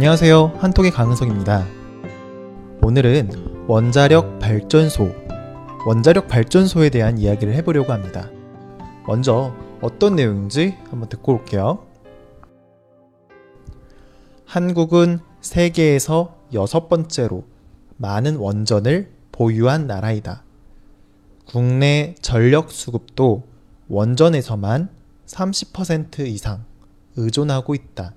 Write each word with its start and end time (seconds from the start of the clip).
안녕하세요. 0.00 0.54
한톡의 0.60 0.92
강은석입니다. 0.92 1.66
오늘은 2.80 3.66
원자력 3.68 4.38
발전소, 4.38 5.14
원자력 5.86 6.26
발전소에 6.26 6.88
대한 6.88 7.18
이야기를 7.18 7.52
해보려고 7.56 7.92
합니다. 7.92 8.30
먼저 9.06 9.54
어떤 9.82 10.16
내용인지 10.16 10.78
한번 10.88 11.10
듣고 11.10 11.34
올게요. 11.34 11.84
한국은 14.46 15.18
세계에서 15.42 16.34
여섯 16.54 16.88
번째로 16.88 17.44
많은 17.98 18.36
원전을 18.36 19.12
보유한 19.32 19.86
나라이다. 19.86 20.44
국내 21.44 22.14
전력 22.22 22.72
수급도 22.72 23.42
원전에서만 23.88 24.88
30% 25.26 26.20
이상 26.20 26.64
의존하고 27.16 27.74
있다. 27.74 28.14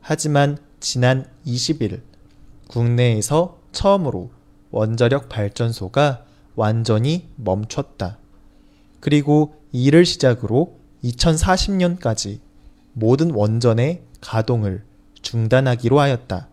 하지만 0.00 0.58
지난 0.82 1.24
20일 1.46 2.00
국내에서 2.66 3.60
처음으로 3.70 4.32
원자력 4.72 5.28
발전소가 5.28 6.24
완전히 6.56 7.28
멈췄다. 7.36 8.18
그리고 8.98 9.54
이를 9.70 10.04
시작으로 10.04 10.80
2040년까지 11.04 12.40
모든 12.94 13.30
원전의 13.30 14.02
가동을 14.20 14.82
중단하기로 15.22 16.00
하였다. 16.00 16.48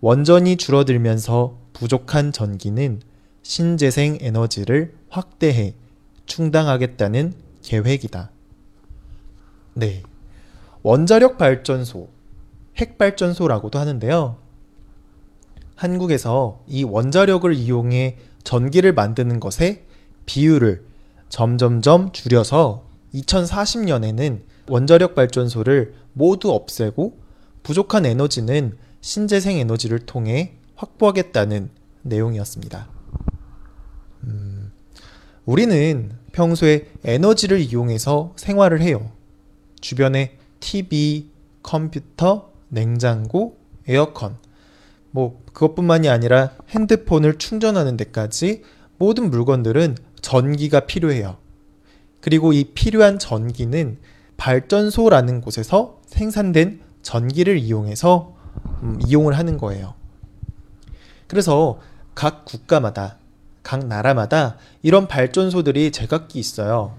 원전이 0.00 0.56
줄어들면서 0.56 1.58
부족한 1.72 2.30
전기는 2.30 3.00
신재생 3.42 4.18
에너지를 4.20 4.94
확대해 5.08 5.74
충당하겠다는 6.26 7.34
계획이다. 7.62 8.30
네. 9.74 10.04
원자력 10.84 11.38
발전소, 11.38 12.08
핵발전소라고도 12.76 13.78
하는데요. 13.78 14.36
한국에서 15.76 16.62
이 16.66 16.84
원자력을 16.84 17.52
이용해 17.54 18.16
전기를 18.44 18.92
만드는 18.92 19.40
것의 19.40 19.82
비율을 20.26 20.84
점점점 21.28 22.12
줄여서 22.12 22.84
2040년에는 23.14 24.42
원자력 24.68 25.14
발전소를 25.14 25.94
모두 26.12 26.52
없애고 26.52 27.18
부족한 27.62 28.06
에너지는 28.06 28.76
신재생 29.00 29.58
에너지를 29.58 30.00
통해 30.00 30.54
확보하겠다는 30.76 31.70
내용이었습니다. 32.02 32.88
음, 34.24 34.72
우리는 35.44 36.12
평소에 36.32 36.88
에너지를 37.04 37.60
이용해서 37.60 38.34
생활을 38.36 38.80
해요. 38.80 39.10
주변에 39.80 40.38
TV, 40.60 41.28
컴퓨터, 41.62 42.51
냉장고, 42.72 43.58
에어컨, 43.86 44.36
뭐 45.10 45.42
그것뿐만이 45.52 46.08
아니라 46.08 46.52
핸드폰을 46.70 47.36
충전하는 47.36 47.98
데까지 47.98 48.62
모든 48.96 49.30
물건들은 49.30 49.96
전기가 50.22 50.80
필요해요. 50.80 51.36
그리고 52.20 52.52
이 52.54 52.64
필요한 52.64 53.18
전기는 53.18 53.98
발전소라는 54.38 55.42
곳에서 55.42 56.00
생산된 56.06 56.80
전기를 57.02 57.58
이용해서 57.58 58.34
음, 58.82 58.98
이용을 59.06 59.36
하는 59.36 59.58
거예요. 59.58 59.94
그래서 61.26 61.78
각 62.14 62.46
국가마다, 62.46 63.18
각 63.62 63.86
나라마다 63.86 64.56
이런 64.82 65.08
발전소들이 65.08 65.92
제각기 65.92 66.38
있어요. 66.38 66.96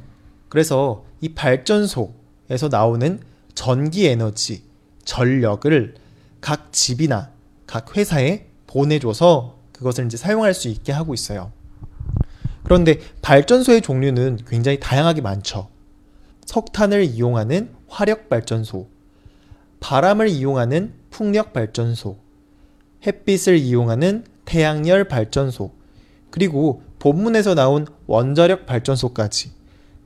그래서 0.50 1.03
이 1.19 1.34
발전소에서 1.34 2.69
나오는 2.69 3.19
전기 3.56 4.08
에너지, 4.08 4.64
전력을 5.06 5.96
각 6.41 6.72
집이나 6.72 7.31
각 7.68 7.96
회사에 7.96 8.47
보내줘서 8.68 9.58
그것을 9.72 10.06
이제 10.06 10.18
사용할 10.18 10.53
수 10.53 10.68
있게 10.68 10.91
하고 10.91 11.14
있어요. 11.14 11.52
그런데 12.64 13.00
발전소의 13.22 13.81
종류는 13.81 14.40
굉장히 14.47 14.80
다양하게 14.80 15.22
많죠. 15.22 15.69
석탄을 16.46 17.03
이용하는 17.03 17.69
화력 17.88 18.30
발전소, 18.30 18.88
바람을 19.80 20.28
이용하는 20.30 20.94
풍력 21.09 21.53
발전소, 21.53 22.18
햇빛을 23.06 23.58
이용하는 23.58 24.25
태양열 24.46 25.08
발전소, 25.08 25.72
그리고 26.30 26.81
본문에서 27.00 27.53
나온 27.53 27.86
원자력 28.08 28.66
발전소까지 28.66 29.52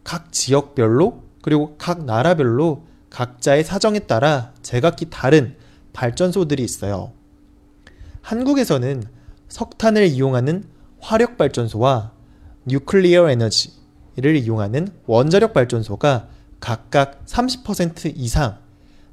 각 0.03 0.31
지역별로 0.31 1.24
그리고 1.41 1.75
각 1.78 2.03
나라별로 2.03 2.84
각자의 3.09 3.63
사정에 3.63 4.00
따라 4.00 4.53
제각기 4.62 5.09
다른 5.09 5.56
발전소들이 5.94 6.63
있어요. 6.63 7.12
한국에서는 8.22 9.03
석탄을 9.50 10.07
이용하는 10.07 10.63
화력 11.00 11.38
발전소와 11.38 12.12
뉴클리어 12.66 13.29
에너지를 13.29 14.35
이용하는 14.35 14.90
원자력 15.06 15.53
발전소가 15.53 16.28
각각 16.59 17.25
30% 17.25 18.13
이상 18.16 18.57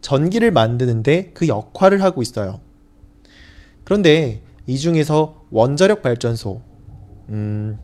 전기를 0.00 0.50
만드는데 0.50 1.31
그 1.32 1.47
역할을 1.49 2.03
하고 2.03 2.21
있어요. 2.21 2.61
그런데 3.84 4.43
이 4.66 4.78
중에서 4.78 5.44
원자력 5.50 6.03
발전소, 6.03 6.61
음, 7.28 7.78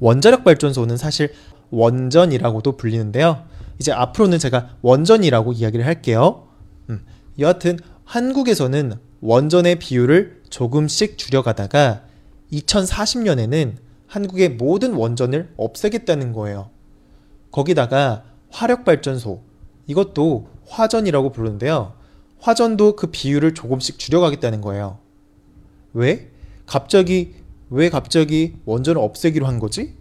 원자력 0.00 0.44
발전소는 0.44 0.96
사실 0.96 1.32
원전이라고도 1.70 2.76
불리는데요. 2.76 3.44
이제 3.78 3.92
앞으로는 3.92 4.38
제가 4.38 4.76
원전이라고 4.82 5.52
이야기를 5.52 5.86
할게요. 5.86 6.48
음, 6.90 7.04
여하튼 7.38 7.78
한국에서는 8.04 8.94
원전의 9.20 9.78
비율을 9.78 10.42
조금씩 10.50 11.16
줄여가다가 11.16 12.02
2040년에는 12.52 13.76
한국의 14.06 14.50
모든 14.50 14.94
원전을 14.94 15.54
없애겠다는 15.56 16.32
거예요. 16.32 16.70
거기다가 17.50 18.24
화력발전소, 18.50 19.42
이것도 19.86 20.48
화전이라고 20.66 21.32
부르는데요. 21.32 21.94
화전도 22.38 22.96
그 22.96 23.06
비율을 23.06 23.54
조금씩 23.54 23.98
줄여가겠다는 23.98 24.60
거예요. 24.60 24.98
왜? 25.94 26.30
갑자기, 26.66 27.36
왜 27.70 27.88
갑자기 27.88 28.56
원전을 28.64 29.00
없애기로 29.00 29.46
한 29.46 29.58
거지? 29.58 29.94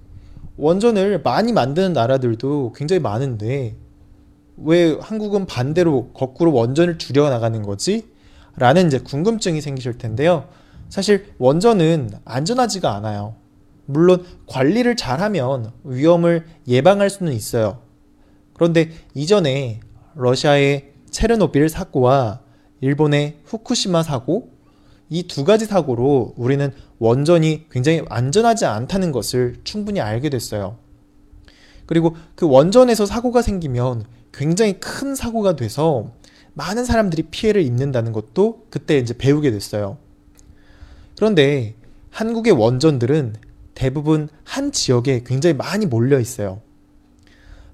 원전을 0.61 1.23
많이 1.23 1.53
만드는 1.53 1.93
나라들도 1.93 2.73
굉장히 2.75 2.99
많은데, 2.99 3.75
왜 4.57 4.95
한국은 5.01 5.47
반대로 5.47 6.09
거꾸로 6.13 6.53
원전을 6.53 6.99
줄여 6.99 7.31
나가는 7.31 7.59
거지? 7.63 8.07
라는 8.57 8.85
이제 8.85 8.99
궁금증이 8.99 9.59
생기실 9.59 9.97
텐데요. 9.97 10.47
사실 10.87 11.33
원전은 11.39 12.11
안전하지가 12.25 12.95
않아요. 12.95 13.33
물론 13.87 14.23
관리를 14.45 14.95
잘하면 14.95 15.71
위험을 15.83 16.45
예방할 16.67 17.09
수는 17.09 17.33
있어요. 17.33 17.79
그런데 18.53 18.91
이전에 19.15 19.79
러시아의 20.13 20.91
체르노빌 21.09 21.69
사고와 21.69 22.41
일본의 22.81 23.39
후쿠시마 23.45 24.03
사고 24.03 24.51
이 25.11 25.23
두 25.27 25.43
가지 25.43 25.65
사고로 25.65 26.33
우리는 26.37 26.71
원전이 26.99 27.65
굉장히 27.69 28.01
안전하지 28.07 28.65
않다는 28.65 29.11
것을 29.11 29.57
충분히 29.65 29.99
알게 29.99 30.29
됐어요. 30.29 30.77
그리고 31.85 32.15
그 32.35 32.47
원전에서 32.47 33.05
사고가 33.05 33.41
생기면 33.41 34.05
굉장히 34.31 34.79
큰 34.79 35.13
사고가 35.13 35.57
돼서 35.57 36.11
많은 36.53 36.85
사람들이 36.85 37.23
피해를 37.23 37.61
입는다는 37.61 38.13
것도 38.13 38.67
그때 38.69 38.97
이제 38.97 39.13
배우게 39.17 39.51
됐어요. 39.51 39.97
그런데 41.17 41.75
한국의 42.09 42.53
원전들은 42.53 43.35
대부분 43.73 44.29
한 44.45 44.71
지역에 44.71 45.23
굉장히 45.25 45.53
많이 45.53 45.85
몰려 45.85 46.19
있어요. 46.21 46.61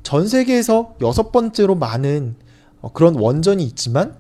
전 0.02 0.28
세계에서 0.28 0.96
여섯 1.02 1.32
번째로 1.32 1.76
많은 1.76 2.36
어, 2.82 2.92
그런 2.94 3.16
원전이 3.16 3.64
있지만 3.64 4.16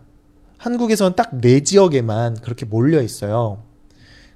한국에서는 0.57 1.15
딱 1.15 1.31
네 1.41 1.61
지역에만 1.61 2.37
그렇게 2.41 2.65
몰려 2.65 3.01
있어요. 3.01 3.63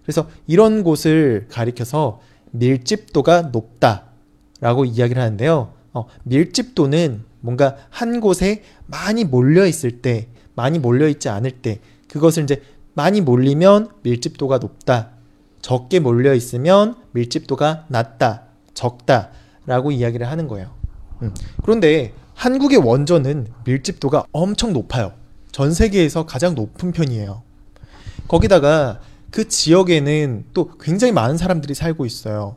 그래서 0.04 0.28
이런 0.48 0.84
곳을 0.84 1.48
가리켜서 1.50 2.20
밀집도가 2.52 3.44
높다라고 3.44 4.86
이야기를 4.86 5.22
하는데요. 5.22 5.74
어, 5.94 6.06
밀집도는 6.24 7.24
뭔가 7.40 7.76
한 7.90 8.20
곳에 8.20 8.64
많이 8.88 9.24
몰려 9.24 9.66
있을 9.66 10.02
때, 10.02 10.28
많이 10.54 10.80
몰려 10.80 11.08
있지 11.08 11.30
않을 11.30 11.52
때, 11.62 11.80
그것을 12.08 12.44
이제 12.44 12.62
많이 12.94 13.22
몰리면 13.22 13.90
밀집도가 14.04 14.58
높다. 14.58 15.12
적게 15.62 16.00
몰려 16.00 16.34
있으면 16.34 16.96
밀집도가 17.12 17.86
낮다. 17.88 18.44
적다. 18.74 19.30
라고 19.66 19.92
이야기를 19.92 20.28
하는 20.30 20.48
거예요. 20.48 20.72
음. 21.22 21.34
그런데 21.64 22.14
한국의 22.34 22.80
원전은 22.80 23.48
밀집도가 23.66 24.26
엄청 24.32 24.74
높아요. 24.74 25.14
전 25.52 25.74
세계에서 25.74 26.26
가장 26.26 26.56
높은 26.56 26.92
편이에요. 26.92 27.44
거기다가 28.28 29.02
그 29.30 29.48
지역에는 29.48 30.46
또 30.54 30.78
굉장히 30.80 31.14
많은 31.14 31.38
사람들이 31.38 31.74
살고 31.74 32.06
있어요. 32.06 32.56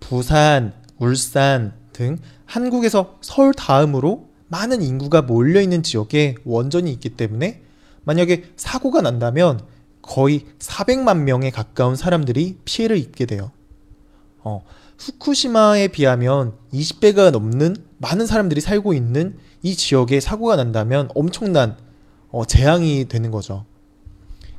부산, 0.00 0.72
울산 0.98 1.72
등 1.92 2.18
한국에서 2.46 3.18
서울 3.20 3.54
다음으로 3.54 4.28
많은 4.48 4.82
인구가 4.82 5.22
몰려 5.22 5.60
있는 5.60 5.82
지역에 5.82 6.34
원전이 6.44 6.90
있기 6.92 7.10
때문에 7.10 7.62
만약에 8.04 8.52
사고가 8.56 9.02
난다면 9.02 9.60
거의 10.02 10.46
400만 10.58 11.18
명에 11.18 11.50
가까운 11.50 11.94
사람들이 11.94 12.58
피해를 12.64 12.96
입게 12.96 13.26
돼요. 13.26 13.52
어, 14.38 14.64
후쿠시마에 14.98 15.88
비하면 15.88 16.54
20배가 16.72 17.30
넘는 17.30 17.76
많은 17.98 18.26
사람들이 18.26 18.60
살고 18.60 18.94
있는 18.94 19.36
이 19.62 19.76
지역에 19.76 20.20
사고가 20.20 20.56
난다면 20.56 21.10
엄청난 21.14 21.76
어, 22.30 22.44
재앙이 22.44 23.06
되는 23.08 23.30
거죠. 23.30 23.64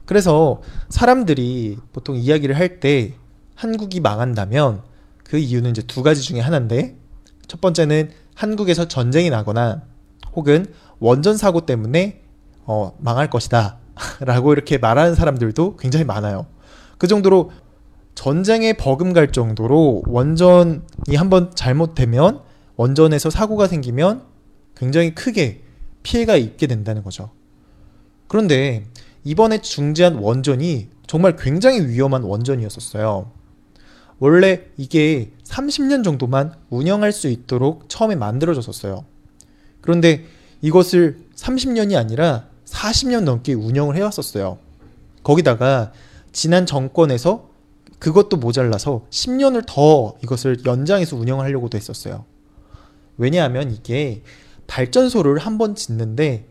그래서 0.06 0.62
사람들이 0.90 1.78
보통 1.94 2.16
이야기를 2.16 2.58
할 2.58 2.80
때 2.80 3.14
한국이 3.56 4.00
망한다면 4.00 4.82
그 5.24 5.38
이유는 5.38 5.72
이제 5.72 5.84
두 5.84 6.02
가지 6.04 6.22
중에 6.22 6.40
하나인데 6.40 6.98
첫 7.48 7.62
번째는 7.62 8.10
한국에서 8.34 8.88
전쟁이 8.88 9.30
나거나 9.30 9.84
혹은 10.34 10.66
원전 11.00 11.38
사고 11.38 11.66
때문에 11.66 12.22
어, 12.66 12.94
망할 13.00 13.30
것이다. 13.30 13.78
라고 14.22 14.54
이렇게 14.54 14.78
말하는 14.78 15.14
사람들도 15.16 15.78
굉장히 15.78 16.06
많아요. 16.06 16.48
그 16.98 17.08
정도로 17.08 17.52
전쟁에 18.16 18.74
버금갈 18.74 19.32
정도로 19.32 20.04
원전이 20.08 21.16
한번 21.16 21.52
잘못되면 21.54 22.42
원전에서 22.76 23.30
사고가 23.30 23.68
생기면 23.68 24.24
굉장히 24.76 25.14
크게 25.14 25.64
피해가 26.04 26.36
입게 26.36 26.68
된다는 26.68 27.04
거죠. 27.04 27.30
그런데 28.32 28.86
이번에 29.26 29.58
중지한 29.58 30.16
원전이 30.16 30.88
정말 31.06 31.36
굉장히 31.36 31.86
위험한 31.86 32.24
원전이었었어요. 32.24 33.30
원래 34.20 34.68
이게 34.78 35.34
30년 35.44 36.02
정도만 36.06 36.54
운영할 36.70 37.12
수 37.12 37.28
있도록 37.28 37.90
처음에 37.90 38.16
만들어졌었어요. 38.16 39.04
그런데 39.82 40.24
이것을 40.62 41.26
30년이 41.36 41.98
아니라 41.98 42.48
40년 42.64 43.26
넘게 43.26 43.52
운영을 43.52 43.98
해왔었어요. 43.98 44.60
거기다가 45.24 45.92
지난 46.32 46.66
정권에서 46.66 47.50
그것도 48.00 48.38
모자라서 48.38 49.06
10년을 49.10 49.66
더 49.68 50.16
이것을 50.24 50.60
연장해서 50.66 51.18
운영을 51.18 51.44
하려고도 51.44 51.78
했었어요. 51.78 52.24
왜냐하면 53.18 53.74
이게 53.74 54.24
발전소를 54.68 55.38
한 55.38 55.58
번 55.58 55.76
짓는데 55.76 56.48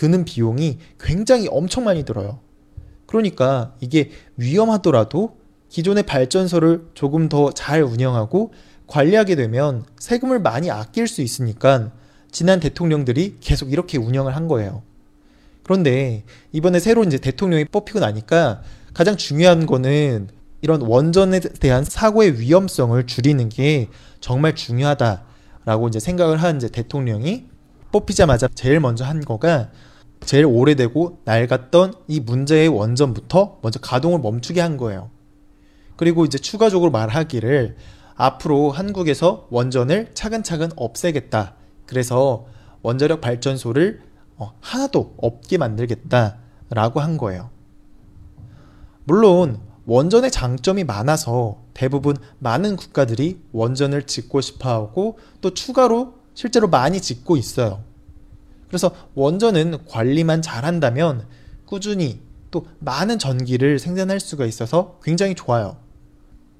드는 0.00 0.24
비용이 0.24 0.78
굉장히 0.98 1.46
엄청 1.50 1.84
많이 1.84 2.04
들어요. 2.04 2.40
그러니까 3.04 3.74
이게 3.80 4.10
위험하더라도 4.38 5.36
기존의 5.68 6.04
발전소를 6.04 6.92
조금 6.94 7.28
더 7.28 7.52
잘 7.52 7.82
운영하고 7.82 8.54
관리하게 8.86 9.34
되면 9.34 9.84
세금을 9.98 10.40
많이 10.40 10.70
아낄 10.70 11.06
수 11.06 11.20
있으니까 11.20 11.92
지난 12.30 12.60
대통령들이 12.60 13.36
계속 13.40 13.72
이렇게 13.72 13.98
운영을 13.98 14.34
한 14.34 14.48
거예요. 14.48 14.82
그런데 15.64 16.24
이번에 16.52 16.80
새로 16.80 17.04
이제 17.04 17.18
대통령이 17.18 17.66
뽑히고 17.66 18.00
나니까 18.00 18.62
가장 18.94 19.18
중요한 19.18 19.66
거는 19.66 20.28
이런 20.62 20.80
원전에 20.80 21.40
대한 21.40 21.84
사고의 21.84 22.40
위험성을 22.40 23.06
줄이는 23.06 23.50
게 23.50 23.90
정말 24.20 24.54
중요하다라고 24.54 25.88
이제 25.88 26.00
생각을 26.00 26.38
한 26.38 26.56
이제 26.56 26.70
대통령이 26.70 27.44
뽑히자마자 27.92 28.48
제일 28.54 28.80
먼저 28.80 29.04
한 29.04 29.20
거가 29.20 29.68
제일 30.24 30.46
오래되고 30.46 31.20
낡았던 31.24 31.94
이 32.08 32.20
문제의 32.20 32.68
원전부터 32.68 33.58
먼저 33.62 33.80
가동을 33.80 34.20
멈추게 34.20 34.60
한 34.60 34.76
거예요. 34.76 35.10
그리고 35.96 36.24
이제 36.24 36.38
추가적으로 36.38 36.90
말하기를 36.90 37.76
앞으로 38.14 38.70
한국에서 38.70 39.46
원전을 39.50 40.10
차근차근 40.14 40.70
없애겠다. 40.76 41.54
그래서 41.86 42.46
원자력 42.82 43.20
발전소를 43.20 44.02
어, 44.36 44.52
하나도 44.60 45.14
없게 45.18 45.58
만들겠다라고 45.58 47.00
한 47.00 47.16
거예요. 47.16 47.50
물론 49.04 49.60
원전의 49.86 50.30
장점이 50.30 50.84
많아서 50.84 51.58
대부분 51.74 52.16
많은 52.38 52.76
국가들이 52.76 53.40
원전을 53.52 54.04
짓고 54.04 54.40
싶어 54.40 54.70
하고 54.70 55.18
또 55.40 55.52
추가로 55.52 56.14
실제로 56.34 56.68
많이 56.68 57.00
짓고 57.00 57.36
있어요. 57.36 57.82
그래서 58.70 58.94
원전은 59.14 59.84
관리만 59.86 60.42
잘한다면 60.42 61.26
꾸준히 61.66 62.20
또 62.52 62.66
많은 62.78 63.18
전기를 63.18 63.80
생산할 63.80 64.20
수가 64.20 64.46
있어서 64.46 65.00
굉장히 65.02 65.34
좋아요. 65.34 65.76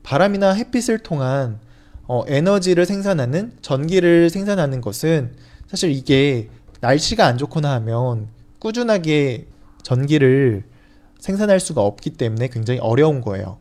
바람이나 0.02 0.52
햇빛을 0.52 0.98
통한 0.98 1.60
어, 2.06 2.24
에너지를 2.26 2.84
생산하는 2.84 3.52
전기를 3.62 4.28
생산하는 4.28 4.80
것은 4.80 5.36
사실 5.68 5.92
이게 5.92 6.50
날씨가 6.80 7.24
안 7.24 7.38
좋거나 7.38 7.72
하면 7.74 8.28
꾸준하게 8.58 9.46
전기를 9.84 10.64
생산할 11.20 11.60
수가 11.60 11.82
없기 11.82 12.10
때문에 12.10 12.48
굉장히 12.48 12.80
어려운 12.80 13.20
거예요. 13.20 13.58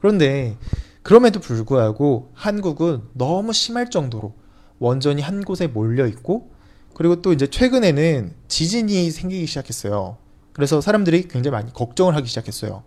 그런데 0.00 0.56
그럼에도 1.02 1.38
불구하고 1.38 2.32
한국은 2.34 3.02
너무 3.12 3.52
심할 3.52 3.90
정도로 3.90 4.34
원전이 4.80 5.22
한 5.22 5.44
곳에 5.44 5.68
몰려 5.68 6.06
있고 6.08 6.50
그리고 6.94 7.22
또 7.22 7.32
이제 7.32 7.46
최근에는 7.46 8.32
지진이 8.48 9.10
생기기 9.10 9.46
시작했어요. 9.46 10.16
그래서 10.52 10.80
사람들이 10.80 11.28
굉장히 11.28 11.52
많이 11.52 11.72
걱정을 11.72 12.14
하기 12.16 12.28
시작했어요. 12.28 12.82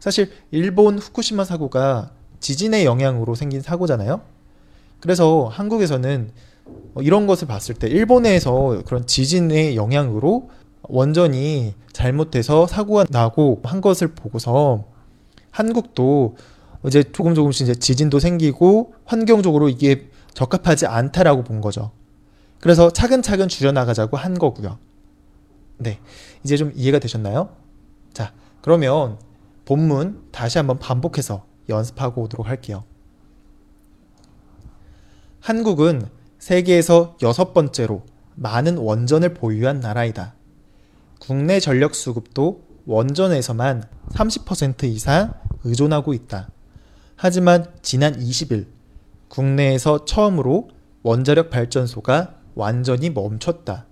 사실 0.00 0.30
일본 0.50 0.98
후쿠시마 0.98 1.44
사고가 1.44 2.12
지진의 2.40 2.84
영향으로 2.84 3.34
생긴 3.34 3.60
사고잖아요. 3.60 4.20
그래서 5.00 5.48
한국에서는 5.48 6.30
이런 7.00 7.26
것을 7.26 7.48
봤을 7.48 7.74
때 7.74 7.88
일본에서 7.88 8.82
그런 8.86 9.06
지진의 9.06 9.76
영향으로 9.76 10.50
원전이 10.82 11.74
잘못돼서 11.92 12.66
사고가 12.66 13.06
나고 13.10 13.60
한 13.64 13.80
것을 13.80 14.08
보고서 14.08 14.84
한국도 15.50 16.36
이제 16.86 17.02
조금 17.02 17.34
조금씩 17.34 17.68
이제 17.68 17.74
지진도 17.74 18.20
생기고 18.20 18.94
환경적으로 19.04 19.68
이게 19.68 20.08
적합하지 20.34 20.86
않다라고 20.86 21.42
본 21.42 21.60
거죠. 21.60 21.90
그래서 22.60 22.90
차근차근 22.90 23.48
줄여나가자고 23.48 24.16
한 24.16 24.34
거고요. 24.34 24.78
네. 25.78 26.00
이제 26.44 26.56
좀 26.56 26.72
이해가 26.74 26.98
되셨나요? 26.98 27.54
자, 28.12 28.32
그러면 28.62 29.18
본문 29.64 30.28
다시 30.32 30.58
한번 30.58 30.78
반복해서 30.78 31.46
연습하고 31.68 32.22
오도록 32.22 32.48
할게요. 32.48 32.84
한국은 35.40 36.08
세계에서 36.38 37.16
여섯 37.22 37.52
번째로 37.52 38.04
많은 38.34 38.78
원전을 38.78 39.34
보유한 39.34 39.80
나라이다. 39.80 40.34
국내 41.20 41.60
전력 41.60 41.94
수급도 41.94 42.62
원전에서만 42.86 43.84
30% 44.10 44.84
이상 44.84 45.34
의존하고 45.64 46.14
있다. 46.14 46.48
하지만 47.16 47.66
지난 47.82 48.16
20일 48.18 48.66
국내에서 49.28 50.04
처음으로 50.04 50.70
원자력 51.02 51.50
발전소가 51.50 52.37
완전히 52.58 53.08
멈췄다. 53.08 53.86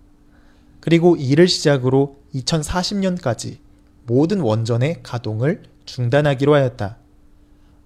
그리고 0.80 1.14
이를 1.16 1.46
시작으로 1.46 2.18
2040년까지 2.34 3.58
모든 4.06 4.40
원전의 4.40 5.02
가동을 5.04 5.62
중단하기로 5.84 6.52
하였다. 6.52 6.98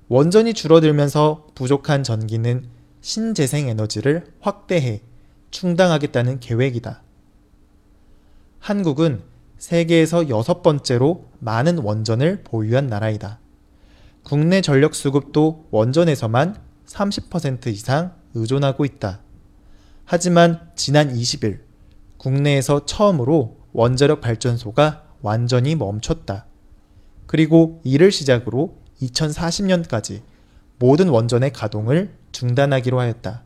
원전이 0.08 0.54
줄어들면서 0.54 1.48
부족한 1.54 2.02
전기는 2.02 2.64
신재생 3.02 3.68
에너지를 3.68 4.32
확대해 4.40 5.02
충당하겠다는 5.50 6.40
계획이다. 6.40 7.02
한국은 8.58 9.22
세계에서 9.58 10.30
여섯 10.30 10.62
번째로 10.62 11.26
많은 11.40 11.78
원전을 11.78 12.42
보유한 12.42 12.86
나라이다. 12.86 13.38
국내 14.22 14.62
전력 14.62 14.94
수급도 14.94 15.66
원전에서만 15.70 16.56
30% 16.86 17.66
이상 17.66 18.14
의존하고 18.34 18.86
있다. 18.86 19.20
하지만 20.12 20.68
지난 20.74 21.14
20일 21.14 21.60
국내에서 22.16 22.84
처음으로 22.84 23.58
원자력 23.72 24.20
발전소가 24.20 25.04
완전히 25.22 25.76
멈췄다. 25.76 26.46
그리고 27.28 27.80
이를 27.84 28.10
시작으로 28.10 28.76
2040년까지 29.00 30.22
모든 30.80 31.10
원전의 31.10 31.52
가동을 31.52 32.12
중단하기로 32.32 32.98
하였다. 32.98 33.44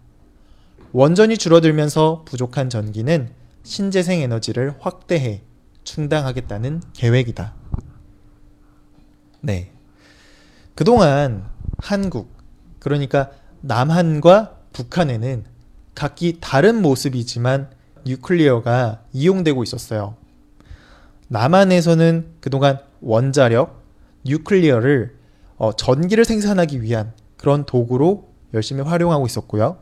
원전이 0.92 1.36
줄어들면서 1.36 2.24
부족한 2.24 2.70
전기는 2.70 3.28
신재생 3.62 4.20
에너지를 4.22 4.76
확대해 4.80 5.42
충당하겠다는 5.82 6.80
계획이다. 6.94 7.52
네. 9.42 9.70
그동안 10.74 11.44
한국, 11.76 12.34
그러니까 12.78 13.32
남한과 13.60 14.60
북한에는 14.72 15.52
각기 15.94 16.38
다른 16.40 16.82
모습이지만 16.82 17.70
뉴클리어가 18.06 19.02
이용되고 19.12 19.62
있었어요. 19.62 20.16
남한에서는 21.28 22.26
그동안 22.40 22.78
원자력, 23.00 23.82
뉴클리어를 24.24 25.16
어, 25.56 25.72
전기를 25.72 26.24
생산하기 26.24 26.82
위한 26.82 27.12
그런 27.36 27.64
도구로 27.64 28.28
열심히 28.52 28.82
활용하고 28.82 29.26
있었고요. 29.26 29.78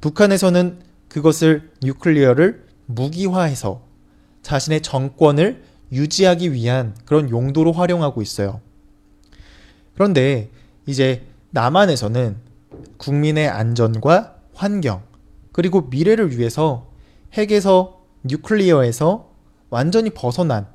북한에서는 0.00 0.80
그것을 1.08 1.70
뉴클리어를 1.82 2.66
무기화해서 2.86 3.82
자신의 4.42 4.82
정권을 4.82 5.62
유지하기 5.92 6.52
위한 6.52 6.94
그런 7.04 7.30
용도로 7.30 7.72
활용하고 7.72 8.22
있어요. 8.22 8.60
그런데 9.94 10.50
이제 10.86 11.26
남한에서는 11.50 12.36
국민의 12.98 13.48
안전과 13.48 14.36
환경 14.54 15.02
그리고 15.58 15.88
미래를 15.90 16.38
위해서 16.38 16.86
핵에서 17.32 18.02
뉴클리어에서 18.22 19.28
완전히 19.70 20.10
벗어난 20.10 20.68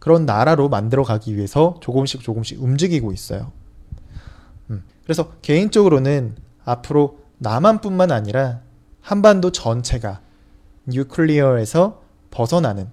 그런 0.00 0.26
나라로 0.26 0.68
만들어 0.68 1.04
가기 1.04 1.36
위해서 1.36 1.78
조금씩 1.80 2.20
조금씩 2.20 2.60
움직이고 2.60 3.12
있어요. 3.12 3.52
음, 4.70 4.82
그래서 5.04 5.30
개인적으로는 5.40 6.34
앞으로 6.64 7.18
남한뿐만 7.38 8.10
아니라 8.10 8.62
한반도 9.00 9.52
전체가 9.52 10.20
뉴클리어에서 10.86 12.02
벗어나는 12.32 12.88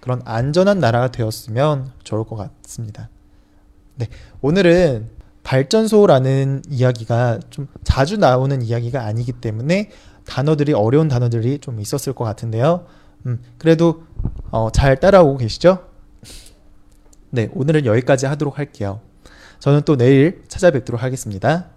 그런 0.00 0.20
안전한 0.24 0.80
나라가 0.80 1.12
되었으면 1.12 1.92
좋을 2.02 2.24
것 2.24 2.34
같습니다. 2.34 3.08
네, 3.94 4.08
오늘은 4.40 5.10
발전소라는 5.44 6.62
이야기가 6.68 7.38
좀 7.50 7.68
자주 7.84 8.16
나오는 8.16 8.62
이야기가 8.62 9.04
아니기 9.04 9.32
때문에 9.32 9.90
단어들이 10.24 10.72
어려운 10.72 11.08
단어들이 11.08 11.58
좀 11.58 11.80
있었을 11.80 12.12
것 12.12 12.24
같은데요. 12.24 12.86
음, 13.26 13.42
그래도 13.58 14.04
어, 14.50 14.70
잘 14.72 14.98
따라오고 14.98 15.38
계시죠? 15.38 15.86
네, 17.30 17.50
오늘은 17.54 17.86
여기까지 17.86 18.26
하도록 18.26 18.58
할게요. 18.58 19.00
저는 19.58 19.82
또 19.82 19.96
내일 19.96 20.42
찾아뵙도록 20.48 21.02
하겠습니다. 21.02 21.70